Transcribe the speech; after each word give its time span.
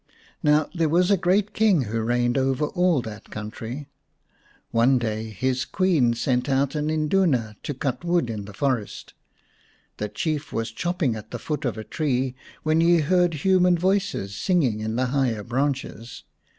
Now 0.41 0.67
there 0.73 0.89
was 0.89 1.11
a 1.11 1.15
great 1.15 1.53
King 1.53 1.83
who 1.83 2.01
reigned 2.01 2.35
over 2.35 2.65
all 2.65 3.03
that 3.03 3.29
country. 3.29 3.87
One 4.71 4.97
day 4.97 5.29
his 5.29 5.63
Queen 5.63 6.15
sent 6.15 6.49
out 6.49 6.73
an 6.73 6.89
Induna 6.89 7.55
to 7.61 7.75
cut 7.75 8.03
wood 8.03 8.27
in 8.27 8.45
the 8.45 8.51
forest. 8.55 9.13
The 9.97 10.09
Chief 10.09 10.51
was 10.51 10.71
chopping 10.71 11.15
at 11.15 11.29
the 11.29 11.37
foot 11.37 11.65
of 11.65 11.77
a 11.77 11.83
tree 11.83 12.33
when 12.63 12.81
he 12.81 13.01
heard 13.01 13.35
human 13.35 13.77
voices 13.77 14.35
singing 14.35 14.79
in 14.79 14.95
the 14.95 15.05
higher 15.13 15.43
branches. 15.43 16.23